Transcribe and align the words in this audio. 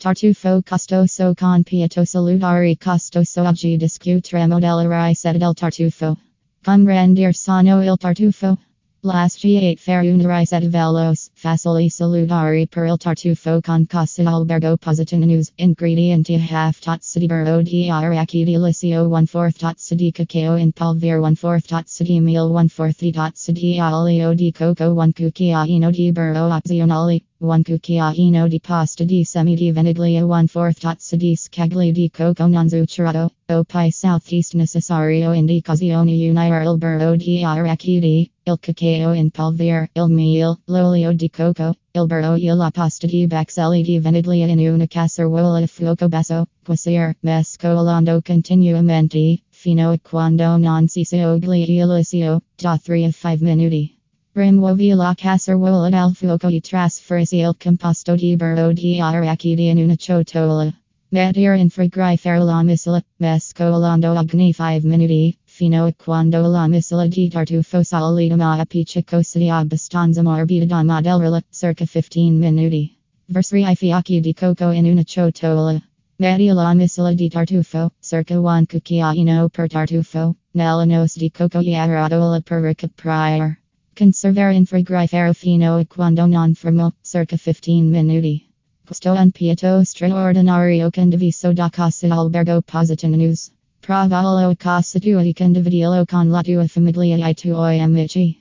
Tartufo 0.00 0.62
costoso 0.62 1.34
con 1.34 1.62
pieto 1.62 2.06
salutari 2.06 2.74
costoso 2.78 3.42
oggi 3.42 3.76
discutere 3.76 4.46
modella 4.46 5.04
ricetta 5.06 5.36
del 5.36 5.52
tartufo. 5.52 6.16
Comprendere 6.64 7.34
sano 7.34 7.82
il 7.82 7.96
tartufo. 7.98 8.56
Last 9.02 9.38
G8 9.38 9.78
fair 9.78 10.02
una 10.02 10.40
ricetta 10.40 10.68
veloce, 10.68 11.30
facili 11.32 11.88
salutari 11.88 12.66
per 12.68 12.84
il 12.84 12.98
tartufo 12.98 13.62
con 13.62 13.86
casa 13.86 14.22
albergo 14.28 14.76
positinews. 14.76 15.50
Ingredienti 15.56 16.34
half 16.36 16.80
tazza 16.80 17.18
di 17.18 17.26
burro 17.26 17.62
di 17.62 17.88
arachidi 17.88 18.52
delicio 18.52 19.08
1 19.08 19.26
4 19.26 19.52
tazza 19.52 19.94
di 19.94 20.12
cacao 20.12 20.58
in 20.58 20.72
polvere 20.72 21.16
1 21.18 21.34
4 21.34 21.60
tazza 21.66 22.04
di 22.04 22.20
meal 22.20 22.50
1 22.50 22.68
4 22.68 22.94
di 22.98 23.10
tazza 23.10 23.52
di 23.52 23.80
olio 23.80 24.34
di 24.34 24.52
coco 24.52 24.92
1 24.92 25.12
cucchiaino 25.14 25.90
di 25.90 26.12
burro 26.12 26.54
opzionale 26.54 27.22
1 27.38 27.62
cucchiaino 27.62 28.48
di 28.48 28.60
pasta 28.60 29.04
di 29.04 29.24
semi 29.24 29.54
di 29.54 29.72
veniglio 29.72 30.26
1 30.26 30.44
4 30.52 30.72
tazza 30.78 31.16
di 31.16 31.34
scaglie 31.36 31.90
di 31.90 32.10
coco 32.10 32.46
non 32.46 32.68
zuccherato. 32.68 33.32
O 33.50 33.64
pi 33.64 33.90
southeast 33.90 34.54
necessario 34.54 35.32
indicazione 35.32 36.12
unire 36.28 36.62
il 36.62 36.76
burro 36.76 37.16
di 37.16 37.42
arachidi, 37.42 38.30
il 38.50 38.58
cacao 38.58 39.12
in 39.12 39.30
polvere, 39.30 39.90
il 39.92 40.08
meal, 40.08 40.58
l'olio 40.66 41.12
di 41.12 41.30
coco, 41.30 41.74
il 41.92 42.06
burro 42.06 42.34
e 42.34 42.52
la 42.52 42.70
pasta 42.70 43.06
di 43.06 43.26
baxelli 43.26 43.82
di 43.82 43.98
veniglia 44.00 44.46
in 44.46 44.72
una 44.72 44.86
casseruola 44.86 45.58
a 45.58 45.66
fuoco 45.66 46.08
basso, 46.08 46.46
cuocere, 46.64 47.16
mescolando 47.20 48.20
continuamente, 48.22 49.42
fino 49.48 49.90
a 49.90 49.98
quando 50.02 50.56
non 50.56 50.88
si 50.88 51.04
scioglie 51.04 51.64
licio, 51.64 52.42
da 52.56 52.78
3 52.82 53.04
a 53.04 53.10
5 53.10 53.54
minuti. 53.54 53.96
Rimuovi 54.32 54.90
la 54.90 55.14
casseruola 55.16 55.88
dal 55.88 56.12
fuoco 56.14 56.48
e 56.48 56.60
trasferisci 56.60 57.36
il 57.36 57.56
composto 57.56 58.14
di 58.14 58.36
burro 58.36 58.72
di 58.72 59.00
arachidi 59.00 59.68
in 59.68 59.78
una 59.78 59.96
ciotola. 59.96 60.72
Mettere 61.12 61.58
in 61.58 61.70
frigorifero 61.70 62.44
la 62.44 62.62
miscela, 62.62 63.02
mescolando 63.16 64.12
ogni 64.12 64.52
5 64.52 64.80
minuti, 64.84 65.36
fino 65.60 65.84
a 65.84 65.92
quando 65.92 66.40
la 66.48 66.66
miscela 66.66 67.06
di 67.06 67.28
tartufo 67.28 67.82
solida 67.82 68.34
ma 68.34 68.58
appiccicosa 68.58 69.38
sia 69.38 69.58
abbastanza 69.58 70.22
morbida 70.22 70.64
da 70.64 70.82
modellerla, 70.82 71.42
circa 71.50 71.84
15 71.84 72.30
minuti. 72.30 72.96
Versare 73.26 73.70
i 73.70 73.74
fiocchi 73.74 74.20
di 74.20 74.32
coco 74.32 74.70
in 74.70 74.86
una 74.86 75.02
ciotola. 75.02 75.78
Metti 76.16 76.46
la 76.46 76.72
miscela 76.72 77.12
di 77.12 77.28
tartufo, 77.28 77.90
circa 78.00 78.40
1 78.40 78.64
cucchiaino 78.66 79.48
per 79.50 79.68
tartufo, 79.68 80.34
nella 80.52 80.86
noce 80.86 81.18
di 81.18 81.30
coco 81.30 81.60
e 81.60 81.74
aradola 81.74 82.40
per 82.40 82.62
ricoprire. 82.62 83.60
Conservare 83.94 84.54
in 84.54 84.64
frigorifero 84.64 85.34
fino 85.34 85.76
a 85.76 85.84
quando 85.84 86.24
non 86.24 86.54
fermo, 86.54 86.94
circa 87.02 87.36
15 87.36 87.82
minuti. 87.82 88.48
Questo 88.86 89.12
un 89.12 89.30
piatto 89.30 89.84
straordinario 89.84 90.88
condiviso 90.88 91.52
da 91.52 91.68
casa 91.68 92.08
albergo 92.08 92.62
positinews. 92.62 93.50
Provala 93.50 93.59
tua 93.80 95.20
e 95.20 95.32
condividilo 95.32 96.04
con 96.04 96.28
la 96.28 96.42
tua 96.42 96.66
famiglia 96.66 97.28
e 97.28 97.34
tuoi 97.34 97.80
amici. 97.80 98.40